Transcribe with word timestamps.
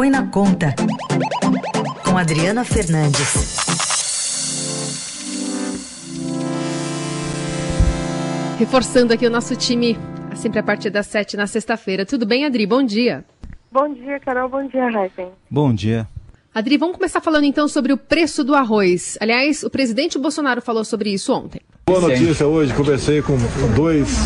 Põe 0.00 0.08
na 0.08 0.26
Conta, 0.28 0.74
com 2.02 2.16
Adriana 2.16 2.64
Fernandes. 2.64 3.58
Reforçando 8.58 9.12
aqui 9.12 9.26
o 9.26 9.30
nosso 9.30 9.54
time, 9.54 9.98
sempre 10.34 10.58
a 10.58 10.62
partir 10.62 10.88
das 10.88 11.06
sete 11.06 11.36
na 11.36 11.46
sexta-feira. 11.46 12.06
Tudo 12.06 12.24
bem, 12.24 12.46
Adri? 12.46 12.66
Bom 12.66 12.82
dia. 12.82 13.26
Bom 13.70 13.92
dia, 13.92 14.18
Carol. 14.20 14.48
Bom 14.48 14.66
dia, 14.68 14.90
Raíssen. 14.90 15.28
Bom 15.50 15.74
dia. 15.74 16.08
Adri, 16.54 16.78
vamos 16.78 16.96
começar 16.96 17.20
falando 17.20 17.44
então 17.44 17.68
sobre 17.68 17.92
o 17.92 17.98
preço 17.98 18.42
do 18.42 18.54
arroz. 18.54 19.18
Aliás, 19.20 19.62
o 19.62 19.68
presidente 19.68 20.18
Bolsonaro 20.18 20.62
falou 20.62 20.82
sobre 20.82 21.12
isso 21.12 21.30
ontem. 21.30 21.60
Boa 21.86 22.00
notícia 22.00 22.46
hoje, 22.46 22.72
conversei 22.72 23.20
com 23.20 23.36
dois, 23.76 24.16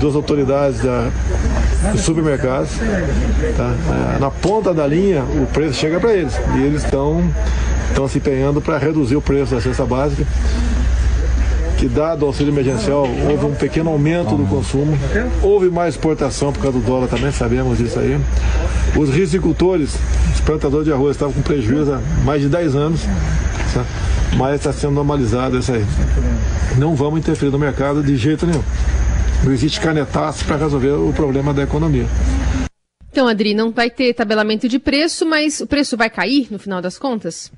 duas 0.00 0.16
autoridades 0.16 0.82
da, 0.82 1.08
dos 1.92 2.00
supermercados. 2.02 2.70
Tá? 3.56 3.74
É, 4.16 4.18
na 4.18 4.30
ponta 4.30 4.72
da 4.72 4.86
linha, 4.86 5.22
o 5.22 5.46
preço 5.46 5.74
chega 5.74 6.00
para 6.00 6.12
eles. 6.14 6.34
E 6.56 6.62
eles 6.62 6.84
estão 6.84 7.22
se 8.08 8.18
empenhando 8.18 8.60
para 8.60 8.78
reduzir 8.78 9.16
o 9.16 9.22
preço 9.22 9.54
da 9.54 9.60
cesta 9.60 9.84
básica 9.84 10.24
que 11.84 11.88
dado 11.88 12.22
o 12.22 12.26
auxílio 12.26 12.50
emergencial 12.50 13.06
houve 13.28 13.44
um 13.44 13.54
pequeno 13.54 13.90
aumento 13.90 14.36
do 14.36 14.46
consumo, 14.46 14.96
houve 15.42 15.68
mais 15.68 15.94
exportação 15.94 16.52
por 16.52 16.62
causa 16.62 16.78
do 16.78 16.84
dólar 16.84 17.08
também, 17.08 17.30
sabemos 17.30 17.76
disso 17.76 17.98
aí. 17.98 18.18
Os 18.96 19.10
risicultores, 19.10 19.94
os 20.32 20.40
plantadores 20.40 20.86
de 20.86 20.92
arroz 20.92 21.16
estavam 21.16 21.34
com 21.34 21.42
prejuízo 21.42 21.92
há 21.92 22.00
mais 22.24 22.40
de 22.40 22.48
10 22.48 22.74
anos, 22.74 23.02
tá? 23.74 23.84
mas 24.36 24.54
está 24.54 24.72
sendo 24.72 24.92
normalizado 24.92 25.58
isso 25.58 25.72
aí. 25.72 25.84
Não 26.78 26.94
vamos 26.94 27.18
interferir 27.18 27.50
no 27.50 27.58
mercado 27.58 28.02
de 28.02 28.16
jeito 28.16 28.46
nenhum. 28.46 28.62
Não 29.44 29.52
existe 29.52 29.80
canetaço 29.80 30.46
para 30.46 30.56
resolver 30.56 30.92
o 30.92 31.12
problema 31.12 31.52
da 31.52 31.62
economia. 31.62 32.04
Então, 33.10 33.28
Adri, 33.28 33.54
não 33.54 33.70
vai 33.70 33.90
ter 33.90 34.14
tabelamento 34.14 34.66
de 34.68 34.78
preço, 34.78 35.28
mas 35.28 35.60
o 35.60 35.66
preço 35.66 35.96
vai 35.96 36.08
cair 36.08 36.50
no 36.50 36.58
final 36.58 36.80
das 36.80 36.98
contas? 36.98 37.52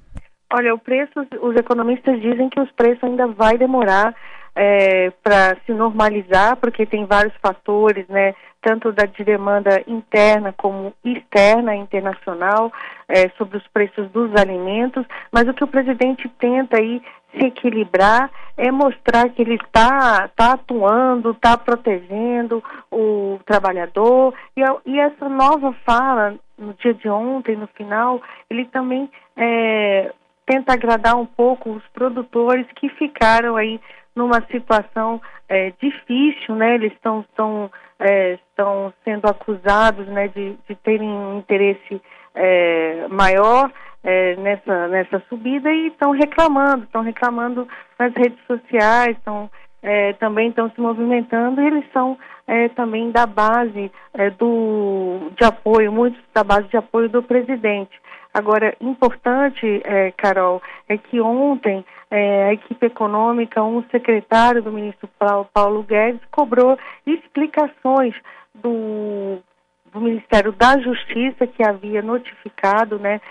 Olha, 0.52 0.74
o 0.74 0.78
preço, 0.78 1.12
os 1.40 1.56
economistas 1.56 2.20
dizem 2.20 2.50
que 2.50 2.60
os 2.60 2.70
preços 2.72 3.02
ainda 3.04 3.28
vai 3.28 3.56
demorar 3.56 4.14
é, 4.54 5.10
para 5.22 5.56
se 5.64 5.72
normalizar, 5.72 6.56
porque 6.56 6.84
tem 6.86 7.06
vários 7.06 7.34
fatores, 7.40 8.06
né? 8.08 8.34
Tanto 8.66 8.90
da 8.90 9.06
de 9.06 9.22
demanda 9.22 9.80
interna 9.86 10.52
como 10.52 10.92
externa, 11.04 11.76
internacional, 11.76 12.72
é, 13.08 13.28
sobre 13.38 13.58
os 13.58 13.66
preços 13.68 14.10
dos 14.10 14.34
alimentos. 14.34 15.06
Mas 15.30 15.46
o 15.46 15.54
que 15.54 15.62
o 15.62 15.68
presidente 15.68 16.28
tenta 16.40 16.76
aí 16.76 17.00
se 17.30 17.46
equilibrar 17.46 18.28
é 18.56 18.72
mostrar 18.72 19.28
que 19.28 19.40
ele 19.40 19.54
está 19.54 20.26
tá 20.34 20.54
atuando, 20.54 21.30
está 21.30 21.56
protegendo 21.56 22.60
o 22.90 23.38
trabalhador. 23.46 24.34
E, 24.56 24.62
e, 24.84 24.98
essa 24.98 25.28
nova 25.28 25.72
fala, 25.84 26.34
no 26.58 26.74
dia 26.74 26.92
de 26.92 27.08
ontem, 27.08 27.54
no 27.54 27.68
final, 27.68 28.20
ele 28.50 28.64
também 28.64 29.08
é, 29.36 30.12
tenta 30.46 30.72
agradar 30.72 31.16
um 31.16 31.26
pouco 31.26 31.70
os 31.70 31.82
produtores 31.88 32.66
que 32.76 32.88
ficaram 32.90 33.56
aí 33.56 33.80
numa 34.14 34.40
situação 34.50 35.20
é, 35.48 35.72
difícil, 35.80 36.54
né? 36.54 36.76
Eles 36.76 36.92
estão 36.92 37.20
estão 37.20 37.70
é, 37.98 38.34
estão 38.34 38.92
sendo 39.04 39.26
acusados, 39.26 40.06
né, 40.06 40.28
de, 40.28 40.56
de 40.68 40.74
terem 40.76 41.08
um 41.08 41.38
interesse 41.38 42.00
é, 42.34 43.06
maior 43.08 43.70
é, 44.04 44.36
nessa 44.36 44.88
nessa 44.88 45.22
subida 45.28 45.70
e 45.70 45.88
estão 45.88 46.12
reclamando, 46.12 46.84
estão 46.84 47.02
reclamando 47.02 47.66
nas 47.98 48.12
redes 48.14 48.38
sociais, 48.46 49.16
estão 49.16 49.50
é, 49.82 50.12
também 50.14 50.48
estão 50.48 50.70
se 50.70 50.80
movimentando 50.80 51.60
e 51.60 51.66
eles 51.66 51.84
são 51.92 52.18
é, 52.46 52.68
também 52.70 53.10
da 53.10 53.26
base 53.26 53.90
do 54.38 55.30
de 55.36 55.44
apoio, 55.44 55.92
muitos 55.92 56.20
da 56.34 56.42
base 56.42 56.68
de 56.68 56.76
apoio 56.76 57.08
do 57.08 57.22
presidente. 57.22 58.00
Agora, 58.36 58.76
importante, 58.82 59.80
é, 59.82 60.10
Carol, 60.10 60.60
é 60.86 60.98
que 60.98 61.18
ontem 61.18 61.82
é, 62.10 62.44
a 62.44 62.52
equipe 62.52 62.84
econômica, 62.84 63.64
um 63.64 63.82
secretário 63.90 64.62
do 64.62 64.70
ministro 64.70 65.08
Paulo 65.54 65.82
Guedes, 65.82 66.20
cobrou 66.30 66.78
explicações 67.06 68.14
do, 68.54 69.38
do 69.90 70.02
Ministério 70.02 70.52
da 70.52 70.78
Justiça, 70.78 71.46
que 71.46 71.66
havia 71.66 72.02
notificado 72.02 72.98
né, 72.98 73.22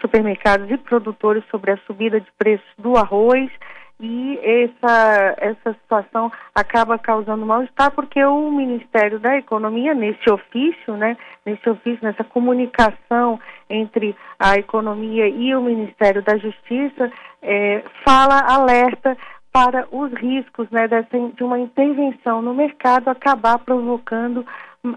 supermercados 0.00 0.70
e 0.70 0.78
produtores 0.78 1.44
sobre 1.50 1.72
a 1.72 1.78
subida 1.86 2.18
de 2.18 2.32
preços 2.38 2.66
do 2.78 2.96
arroz 2.96 3.50
e 3.98 4.38
essa, 4.42 5.34
essa 5.38 5.72
situação 5.72 6.30
acaba 6.54 6.98
causando 6.98 7.46
mal-estar 7.46 7.90
porque 7.92 8.22
o 8.22 8.50
Ministério 8.50 9.18
da 9.18 9.36
Economia, 9.38 9.94
nesse 9.94 10.30
ofício, 10.30 10.96
né, 10.96 11.16
nesse 11.44 11.68
ofício, 11.68 12.00
nessa 12.02 12.22
comunicação 12.22 13.40
entre 13.70 14.14
a 14.38 14.56
economia 14.56 15.28
e 15.28 15.54
o 15.54 15.62
Ministério 15.62 16.22
da 16.22 16.36
Justiça, 16.36 17.10
é, 17.40 17.82
fala, 18.04 18.40
alerta 18.40 19.16
para 19.50 19.88
os 19.90 20.12
riscos 20.12 20.68
né, 20.70 20.86
dessa, 20.86 21.18
de 21.18 21.42
uma 21.42 21.58
intervenção 21.58 22.42
no 22.42 22.52
mercado 22.52 23.08
acabar 23.08 23.58
provocando 23.58 24.46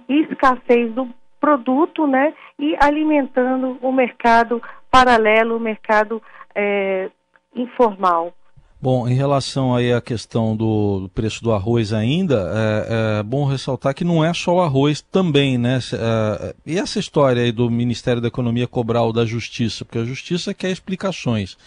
escassez 0.09 0.93
do 0.93 1.07
produto 1.39 2.05
né, 2.05 2.33
e 2.59 2.75
alimentando 2.81 3.77
o 3.81 3.93
mercado 3.93 4.61
paralelo, 4.91 5.55
o 5.55 5.59
mercado 5.59 6.21
é, 6.53 7.09
informal. 7.55 8.33
Bom, 8.81 9.09
em 9.09 9.13
relação 9.13 9.75
aí 9.75 9.91
à 9.91 9.99
questão 9.99 10.55
do, 10.55 11.09
preço 11.13 11.43
do 11.43 11.51
arroz 11.51 11.91
ainda, 11.91 12.49
é, 12.53 13.19
é, 13.19 13.23
bom 13.23 13.43
ressaltar 13.43 13.93
que 13.93 14.05
não 14.05 14.23
é 14.23 14.33
só 14.33 14.55
o 14.55 14.61
arroz 14.61 15.01
também, 15.01 15.57
né? 15.57 15.79
É, 15.93 16.55
e 16.65 16.79
essa 16.79 16.97
história 16.97 17.41
aí 17.41 17.51
do 17.51 17.69
Ministério 17.69 18.21
da 18.21 18.29
Economia 18.29 18.67
cobrar 18.67 19.03
o 19.03 19.11
da 19.11 19.25
Justiça, 19.25 19.83
porque 19.83 19.97
a 19.97 20.05
Justiça 20.05 20.53
quer 20.53 20.71
explicações 20.71 21.57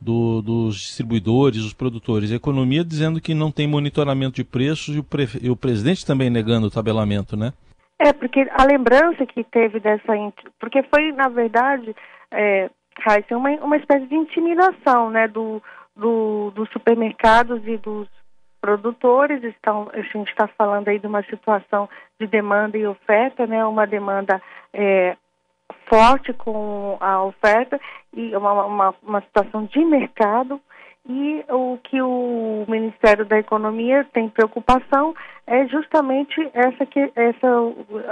do, 0.00 0.40
dos 0.40 0.76
distribuidores, 0.76 1.62
dos 1.62 1.72
produtores. 1.72 2.30
A 2.30 2.36
economia 2.36 2.84
dizendo 2.84 3.20
que 3.20 3.34
não 3.34 3.50
tem 3.50 3.66
monitoramento 3.66 4.36
de 4.36 4.44
preços 4.44 4.94
e 4.94 5.00
o, 5.00 5.04
pre, 5.04 5.28
e 5.42 5.50
o 5.50 5.56
presidente 5.56 6.06
também 6.06 6.30
negando 6.30 6.68
o 6.68 6.70
tabelamento, 6.70 7.36
né? 7.36 7.52
É, 7.98 8.12
porque 8.12 8.48
a 8.56 8.64
lembrança 8.64 9.26
que 9.26 9.42
teve 9.42 9.80
dessa... 9.80 10.12
Porque 10.60 10.82
foi, 10.94 11.10
na 11.10 11.28
verdade, 11.28 11.94
é, 12.32 12.70
uma, 13.32 13.50
uma 13.64 13.76
espécie 13.76 14.06
de 14.06 14.14
intimidação, 14.14 15.10
né, 15.10 15.26
do 15.26 15.60
do, 15.96 16.50
dos 16.54 16.68
supermercados 16.70 17.66
e 17.66 17.76
dos 17.76 18.08
produtores. 18.60 19.42
Estão, 19.42 19.90
a 19.92 20.00
gente 20.00 20.30
está 20.30 20.46
falando 20.48 20.88
aí 20.88 20.98
de 20.98 21.06
uma 21.06 21.22
situação 21.24 21.88
de 22.20 22.26
demanda 22.26 22.78
e 22.78 22.86
oferta, 22.86 23.46
né? 23.46 23.64
Uma 23.64 23.86
demanda 23.86 24.40
é, 24.72 25.16
forte 25.88 26.32
com 26.32 26.96
a 27.00 27.22
oferta 27.22 27.80
e 28.14 28.34
uma, 28.36 28.64
uma, 28.64 28.94
uma 29.02 29.20
situação 29.22 29.64
de 29.64 29.84
mercado. 29.84 30.60
E 31.08 31.44
o 31.48 31.78
que 31.82 32.00
o 32.00 32.64
Ministério 32.68 33.24
da 33.24 33.36
Economia 33.36 34.06
tem 34.12 34.28
preocupação 34.28 35.12
é 35.48 35.66
justamente 35.66 36.48
essa 36.54 36.86
que 36.86 37.00
essa 37.16 37.48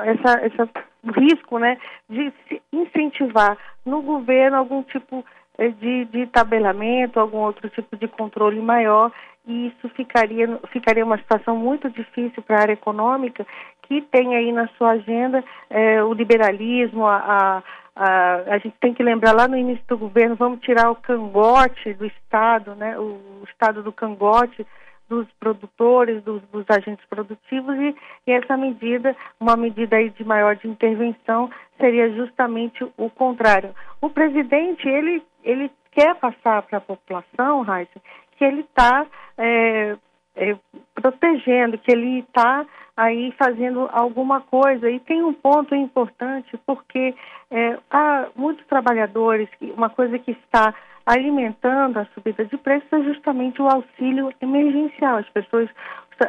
essa 0.06 0.40
essa 0.44 0.68
risco, 1.16 1.58
né, 1.60 1.78
de 2.08 2.32
incentivar 2.72 3.56
no 3.86 4.02
governo 4.02 4.56
algum 4.56 4.82
tipo 4.82 5.24
de, 5.68 6.06
de 6.06 6.26
tabelamento, 6.26 7.20
algum 7.20 7.38
outro 7.38 7.68
tipo 7.68 7.96
de 7.96 8.08
controle 8.08 8.60
maior, 8.60 9.12
e 9.46 9.68
isso 9.68 9.88
ficaria, 9.90 10.58
ficaria 10.72 11.04
uma 11.04 11.18
situação 11.18 11.56
muito 11.56 11.90
difícil 11.90 12.42
para 12.42 12.56
a 12.56 12.60
área 12.62 12.72
econômica, 12.72 13.46
que 13.82 14.00
tem 14.02 14.36
aí 14.36 14.52
na 14.52 14.68
sua 14.78 14.90
agenda 14.92 15.44
é, 15.68 16.02
o 16.02 16.14
liberalismo, 16.14 17.06
a, 17.06 17.16
a, 17.16 17.62
a, 17.96 18.34
a, 18.54 18.58
gente 18.58 18.76
tem 18.80 18.94
que 18.94 19.02
lembrar 19.02 19.32
lá 19.32 19.48
no 19.48 19.56
início 19.56 19.84
do 19.88 19.98
governo, 19.98 20.36
vamos 20.36 20.60
tirar 20.60 20.90
o 20.90 20.96
cangote 20.96 21.92
do 21.94 22.06
Estado, 22.06 22.74
né, 22.74 22.98
o, 22.98 23.02
o 23.42 23.44
Estado 23.48 23.82
do 23.82 23.92
cangote, 23.92 24.66
dos 25.10 25.26
produtores, 25.40 26.22
dos, 26.22 26.40
dos 26.52 26.64
agentes 26.70 27.04
produtivos 27.06 27.76
e, 27.76 27.94
e, 28.28 28.32
essa 28.32 28.56
medida, 28.56 29.14
uma 29.40 29.56
medida 29.56 29.96
aí 29.96 30.08
de 30.10 30.24
maior 30.24 30.54
de 30.54 30.68
intervenção, 30.68 31.50
seria 31.78 32.08
justamente 32.12 32.84
o 32.96 33.10
contrário. 33.10 33.74
O 34.00 34.08
presidente, 34.08 34.88
ele, 34.88 35.20
ele 35.42 35.68
quer 35.90 36.14
passar 36.14 36.62
para 36.62 36.78
a 36.78 36.80
população, 36.80 37.62
Raíssa, 37.62 38.00
que 38.36 38.44
ele 38.44 38.60
está 38.60 39.04
é, 39.36 39.96
é, 40.36 40.56
protegendo, 40.94 41.78
que 41.78 41.90
ele 41.90 42.20
está 42.20 42.66
aí 42.96 43.32
fazendo 43.38 43.88
alguma 43.92 44.40
coisa. 44.40 44.90
E 44.90 45.00
tem 45.00 45.22
um 45.22 45.32
ponto 45.32 45.74
importante, 45.74 46.58
porque 46.66 47.14
é, 47.50 47.78
há 47.90 48.28
muitos 48.36 48.66
trabalhadores, 48.66 49.48
uma 49.60 49.90
coisa 49.90 50.18
que 50.18 50.32
está 50.32 50.74
alimentando 51.06 51.98
a 51.98 52.04
subida 52.14 52.44
de 52.44 52.56
preços 52.58 52.92
é 52.92 53.02
justamente 53.02 53.60
o 53.60 53.68
auxílio 53.68 54.32
emergencial. 54.40 55.16
As 55.16 55.28
pessoas 55.30 55.68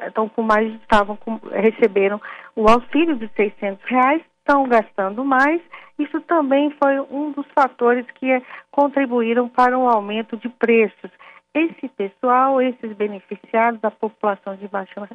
estão 0.08 0.30
com 0.30 0.42
mais, 0.42 0.74
estavam 0.76 1.16
com, 1.18 1.40
receberam 1.52 2.22
o 2.56 2.70
auxílio 2.70 3.16
de 3.16 3.30
600 3.36 3.84
reais, 3.86 4.22
estão 4.40 4.68
gastando 4.68 5.24
mais. 5.24 5.62
Isso 6.00 6.20
também 6.22 6.72
foi 6.82 7.00
um 7.12 7.32
dos 7.32 7.46
fatores 7.54 8.06
que 8.16 8.42
contribuíram 8.72 9.48
para 9.48 9.78
um 9.78 9.88
aumento 9.88 10.36
de 10.38 10.50
preços. 10.50 11.12
Esse 11.54 11.90
pessoal, 11.90 12.62
esses 12.62 12.94
beneficiados, 12.94 13.84
a 13.84 13.92
população 13.92 14.56
de 14.56 14.68
baixa, 14.70 15.08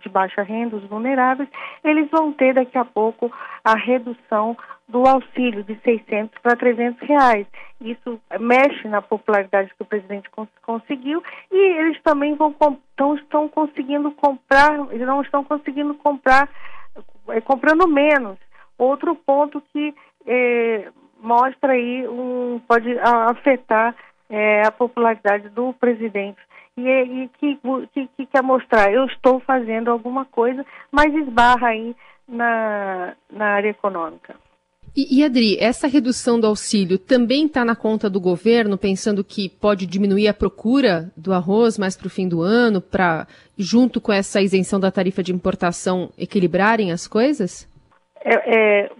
de 0.00 0.08
baixa 0.08 0.42
renda, 0.42 0.76
os 0.76 0.84
vulneráveis, 0.84 1.48
eles 1.82 2.08
vão 2.10 2.32
ter 2.32 2.54
daqui 2.54 2.78
a 2.78 2.84
pouco 2.84 3.30
a 3.64 3.76
redução 3.76 4.56
do 4.88 5.06
auxílio 5.06 5.64
de 5.64 5.76
600 5.82 6.38
para 6.40 6.56
300 6.56 7.00
reais. 7.08 7.46
Isso 7.80 8.20
mexe 8.38 8.86
na 8.88 9.02
popularidade 9.02 9.72
que 9.74 9.82
o 9.82 9.86
presidente 9.86 10.30
cons 10.30 10.48
conseguiu 10.62 11.22
e 11.50 11.56
eles 11.56 12.00
também 12.02 12.34
vão 12.34 12.54
tão, 12.96 13.14
estão 13.16 13.48
conseguindo 13.48 14.12
comprar, 14.12 14.76
não 14.76 15.22
estão 15.22 15.42
conseguindo 15.42 15.94
comprar, 15.94 16.48
é, 17.28 17.40
comprando 17.40 17.88
menos. 17.88 18.38
Outro 18.78 19.14
ponto 19.16 19.62
que 19.72 19.94
é, 20.26 20.88
mostra 21.20 21.72
aí 21.72 22.06
um 22.08 22.60
pode 22.66 22.96
afetar 22.98 23.94
é, 24.30 24.66
a 24.66 24.70
popularidade 24.70 25.48
do 25.48 25.74
presidente 25.74 26.38
e, 26.76 26.88
e 26.88 27.28
que, 27.38 27.58
que, 27.92 28.08
que, 28.16 28.26
quer 28.26 28.42
mostrar 28.42 28.92
eu 28.92 29.04
estou 29.06 29.40
fazendo 29.40 29.90
alguma 29.90 30.24
coisa, 30.24 30.64
mas 30.90 31.12
esbarra 31.14 31.68
aí 31.68 31.94
na, 32.28 33.14
na 33.30 33.46
área 33.46 33.70
econômica. 33.70 34.36
E, 34.96 35.18
e 35.18 35.24
Adri, 35.24 35.56
essa 35.60 35.86
redução 35.86 36.40
do 36.40 36.46
auxílio 36.46 36.98
também 36.98 37.46
está 37.46 37.64
na 37.64 37.76
conta 37.76 38.10
do 38.10 38.20
governo, 38.20 38.76
pensando 38.76 39.22
que 39.22 39.48
pode 39.48 39.86
diminuir 39.86 40.26
a 40.26 40.34
procura 40.34 41.12
do 41.16 41.32
arroz 41.32 41.78
mais 41.78 41.96
para 41.96 42.08
o 42.08 42.10
fim 42.10 42.28
do 42.28 42.42
ano, 42.42 42.80
para, 42.80 43.26
junto 43.56 44.00
com 44.00 44.12
essa 44.12 44.40
isenção 44.40 44.80
da 44.80 44.90
tarifa 44.90 45.22
de 45.22 45.32
importação, 45.32 46.10
equilibrarem 46.18 46.90
as 46.90 47.06
coisas? 47.06 47.68
É, 48.22 48.84
é, 48.84 48.90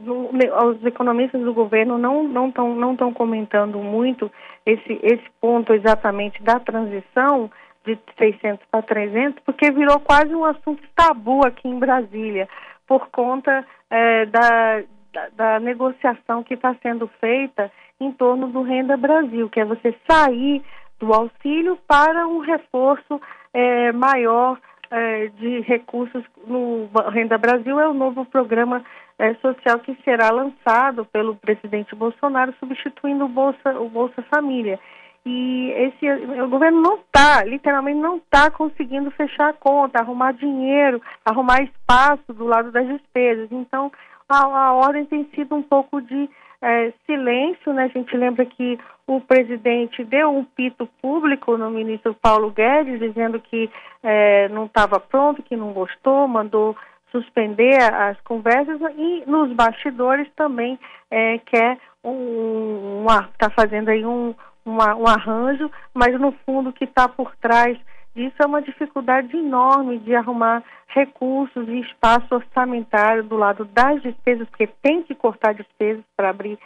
os 0.64 0.82
economistas 0.84 1.42
do 1.42 1.52
governo 1.52 1.98
não 1.98 2.22
não 2.22 2.48
estão 2.48 2.74
não 2.74 2.92
estão 2.92 3.12
comentando 3.12 3.78
muito 3.78 4.32
esse 4.64 4.98
esse 5.02 5.24
ponto 5.38 5.74
exatamente 5.74 6.42
da 6.42 6.58
transição 6.58 7.50
de 7.84 7.98
600 8.18 8.64
para 8.70 8.80
300 8.80 9.42
porque 9.44 9.70
virou 9.72 10.00
quase 10.00 10.34
um 10.34 10.44
assunto 10.44 10.82
tabu 10.96 11.46
aqui 11.46 11.68
em 11.68 11.78
Brasília 11.78 12.48
por 12.86 13.10
conta 13.10 13.66
é, 13.90 14.24
da, 14.24 14.82
da, 15.12 15.28
da 15.36 15.60
negociação 15.60 16.42
que 16.42 16.54
está 16.54 16.74
sendo 16.82 17.06
feita 17.20 17.70
em 18.00 18.10
torno 18.12 18.48
do 18.48 18.62
Renda 18.62 18.96
Brasil 18.96 19.50
que 19.50 19.60
é 19.60 19.66
você 19.66 19.94
sair 20.10 20.62
do 20.98 21.12
auxílio 21.12 21.78
para 21.86 22.26
um 22.26 22.38
reforço 22.38 23.20
é, 23.52 23.92
maior 23.92 24.58
é, 24.90 25.28
de 25.28 25.60
recursos 25.60 26.24
no 26.46 26.88
Renda 27.10 27.38
Brasil 27.38 27.78
é 27.78 27.88
o 27.88 27.94
novo 27.94 28.24
programa 28.24 28.82
é, 29.20 29.34
social 29.34 29.78
que 29.80 29.94
será 30.02 30.30
lançado 30.30 31.04
pelo 31.04 31.36
presidente 31.36 31.94
Bolsonaro, 31.94 32.54
substituindo 32.58 33.26
o 33.26 33.28
Bolsa, 33.28 33.78
o 33.78 33.88
Bolsa 33.88 34.22
Família. 34.34 34.80
E 35.26 35.70
esse 35.72 36.10
o 36.40 36.48
governo 36.48 36.80
não 36.80 36.96
está, 36.96 37.44
literalmente 37.44 37.98
não 37.98 38.16
está 38.16 38.50
conseguindo 38.50 39.10
fechar 39.10 39.50
a 39.50 39.52
conta, 39.52 40.00
arrumar 40.00 40.32
dinheiro, 40.32 41.02
arrumar 41.22 41.62
espaço 41.62 42.32
do 42.32 42.46
lado 42.46 42.72
das 42.72 42.86
despesas. 42.86 43.52
Então, 43.52 43.92
a, 44.26 44.46
a 44.46 44.72
ordem 44.72 45.04
tem 45.04 45.28
sido 45.34 45.54
um 45.54 45.62
pouco 45.62 46.00
de 46.00 46.30
é, 46.62 46.90
silêncio, 47.04 47.74
né? 47.74 47.84
A 47.84 47.98
gente 47.98 48.16
lembra 48.16 48.46
que 48.46 48.78
o 49.06 49.20
presidente 49.20 50.02
deu 50.04 50.30
um 50.30 50.44
pito 50.44 50.88
público 51.02 51.58
no 51.58 51.70
ministro 51.70 52.14
Paulo 52.14 52.50
Guedes, 52.50 53.00
dizendo 53.00 53.38
que 53.38 53.68
é, 54.02 54.48
não 54.48 54.64
estava 54.64 54.98
pronto, 54.98 55.42
que 55.42 55.56
não 55.56 55.74
gostou, 55.74 56.26
mandou 56.26 56.74
suspender 57.10 57.78
as 57.82 58.20
conversas 58.22 58.80
e 58.96 59.24
nos 59.26 59.52
bastidores 59.52 60.28
também 60.36 60.78
é, 61.10 61.38
quer 61.38 61.78
um, 62.04 63.04
está 63.32 63.50
fazendo 63.50 63.88
aí 63.88 64.04
um, 64.04 64.34
uma, 64.64 64.94
um 64.94 65.06
arranjo, 65.06 65.70
mas 65.92 66.18
no 66.18 66.32
fundo 66.44 66.70
o 66.70 66.72
que 66.72 66.84
está 66.84 67.08
por 67.08 67.34
trás 67.36 67.78
disso 68.14 68.36
é 68.40 68.46
uma 68.46 68.62
dificuldade 68.62 69.36
enorme 69.36 69.98
de 69.98 70.14
arrumar 70.14 70.62
recursos 70.88 71.68
e 71.68 71.80
espaço 71.80 72.34
orçamentário 72.34 73.22
do 73.24 73.36
lado 73.36 73.64
das 73.66 74.02
despesas, 74.02 74.48
porque 74.48 74.68
tem 74.82 75.02
que 75.02 75.14
cortar 75.14 75.54
despesas 75.54 76.04
para 76.16 76.30
abrir 76.30 76.58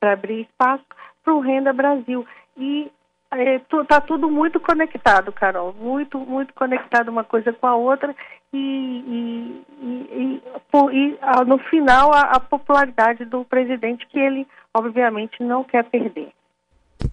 para 0.00 0.12
abrir 0.12 0.42
espaço 0.42 0.84
para 1.24 1.34
o 1.34 1.40
Renda 1.40 1.72
Brasil. 1.72 2.26
E 2.58 2.90
está 3.34 3.80
é, 3.80 3.84
tá 3.84 4.00
tudo 4.00 4.30
muito 4.30 4.60
conectado, 4.60 5.32
Carol, 5.32 5.74
muito, 5.78 6.18
muito 6.18 6.54
conectado 6.54 7.08
uma 7.08 7.24
coisa 7.24 7.52
com 7.52 7.66
a 7.66 7.76
outra 7.76 8.14
e, 8.52 8.58
e, 8.58 9.62
e, 9.82 10.42
e 10.92 11.18
a, 11.20 11.44
no 11.44 11.58
final 11.58 12.12
a, 12.12 12.20
a 12.20 12.40
popularidade 12.40 13.24
do 13.24 13.44
presidente 13.44 14.06
que 14.08 14.18
ele 14.18 14.46
obviamente 14.72 15.42
não 15.42 15.64
quer 15.64 15.84
perder. 15.84 16.28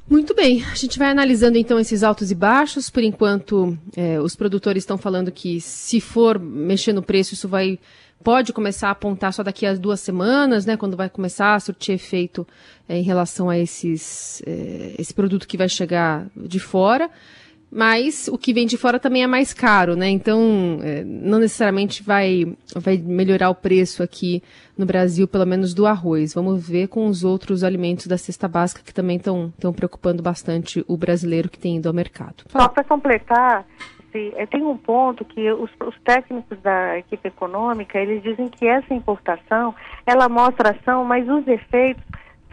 Muito 0.09 0.35
bem, 0.35 0.63
a 0.71 0.75
gente 0.75 0.99
vai 0.99 1.09
analisando 1.09 1.57
então 1.57 1.79
esses 1.79 2.03
altos 2.03 2.31
e 2.31 2.35
baixos. 2.35 2.89
Por 2.89 3.03
enquanto, 3.03 3.77
é, 3.95 4.19
os 4.19 4.35
produtores 4.35 4.83
estão 4.83 4.97
falando 4.97 5.31
que 5.31 5.59
se 5.59 5.99
for 5.99 6.37
mexer 6.39 6.93
no 6.93 7.01
preço, 7.01 7.33
isso 7.33 7.47
vai 7.47 7.79
pode 8.23 8.53
começar 8.53 8.89
a 8.89 8.91
apontar 8.91 9.33
só 9.33 9.43
daqui 9.43 9.65
a 9.65 9.73
duas 9.73 9.99
semanas, 9.99 10.65
né, 10.65 10.77
quando 10.77 10.95
vai 10.95 11.09
começar 11.09 11.55
a 11.55 11.59
surtir 11.59 11.95
efeito 11.95 12.47
é, 12.87 12.97
em 12.97 13.03
relação 13.03 13.49
a 13.49 13.57
esses, 13.57 14.41
é, 14.45 14.95
esse 14.97 15.13
produto 15.13 15.47
que 15.47 15.57
vai 15.57 15.67
chegar 15.67 16.27
de 16.35 16.59
fora. 16.59 17.09
Mas 17.73 18.27
o 18.27 18.37
que 18.37 18.53
vem 18.53 18.67
de 18.67 18.77
fora 18.77 18.99
também 18.99 19.23
é 19.23 19.27
mais 19.27 19.53
caro, 19.53 19.95
né? 19.95 20.09
Então, 20.09 20.79
é, 20.83 21.05
não 21.05 21.39
necessariamente 21.39 22.03
vai, 22.03 22.53
vai 22.75 22.97
melhorar 22.97 23.49
o 23.49 23.55
preço 23.55 24.03
aqui 24.03 24.43
no 24.77 24.85
Brasil, 24.85 25.25
pelo 25.25 25.45
menos 25.45 25.73
do 25.73 25.85
arroz. 25.85 26.33
Vamos 26.33 26.67
ver 26.67 26.89
com 26.89 27.07
os 27.07 27.23
outros 27.23 27.63
alimentos 27.63 28.07
da 28.07 28.17
cesta 28.17 28.45
básica 28.45 28.81
que 28.83 28.93
também 28.93 29.15
estão 29.15 29.53
preocupando 29.73 30.21
bastante 30.21 30.83
o 30.85 30.97
brasileiro 30.97 31.47
que 31.47 31.57
tem 31.57 31.77
ido 31.77 31.87
ao 31.87 31.95
mercado. 31.95 32.43
Fala. 32.47 32.65
Só 32.65 32.69
para 32.71 32.83
completar, 32.83 33.65
é, 34.13 34.45
tem 34.45 34.63
um 34.63 34.77
ponto 34.77 35.23
que 35.25 35.51
os, 35.51 35.69
os, 35.85 35.99
técnicos 36.03 36.59
da 36.61 36.97
equipe 36.97 37.27
econômica, 37.27 37.99
eles 37.99 38.21
dizem 38.21 38.49
que 38.49 38.67
essa 38.67 38.93
importação, 38.93 39.73
ela 40.05 40.27
mostra 40.29 40.71
ação, 40.71 41.03
mas 41.03 41.27
os 41.27 41.47
efeitos 41.47 42.03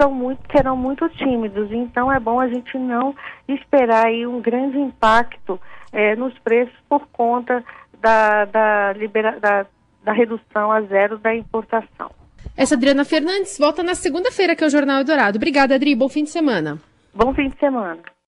são 0.00 0.12
muito, 0.12 0.40
serão 0.50 0.76
muito 0.76 1.08
tímidos. 1.10 1.70
Então 1.72 2.12
é 2.12 2.20
bom 2.20 2.40
a 2.40 2.48
gente 2.48 2.78
não 2.78 3.14
esperar 3.46 4.06
aí 4.06 4.26
um 4.26 4.40
grande 4.40 4.78
impacto 4.78 5.60
é, 5.92 6.14
nos 6.16 6.36
preços 6.38 6.74
por 6.88 7.06
conta 7.08 7.64
da, 8.00 8.44
da, 8.44 8.92
libera, 8.92 9.38
da, 9.40 9.66
da 10.04 10.12
redução 10.12 10.70
a 10.70 10.80
zero 10.82 11.18
da 11.18 11.34
importação. 11.34 12.10
Essa 12.56 12.74
Adriana 12.74 13.04
Fernandes 13.04 13.58
volta 13.58 13.82
na 13.82 13.94
segunda-feira, 13.94 14.54
que 14.56 14.64
é 14.64 14.66
o 14.66 14.70
Jornal 14.70 14.98
Eldorado. 14.98 15.36
Obrigada, 15.36 15.74
Adri. 15.74 15.94
Bom 15.94 16.08
fim 16.08 16.24
de 16.24 16.30
semana. 16.30 16.78
Bom 17.14 17.34
fim 17.34 17.48
de 17.48 17.58
semana. 17.58 17.98